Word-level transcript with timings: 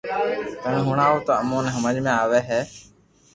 تمي 0.63 0.79
ھڻاوہ 0.87 1.19
تو 1.25 1.31
امو 1.41 1.57
ني 1.63 1.69
ھمج 1.75 1.95
۾ 2.05 2.11
آوي 2.23 2.39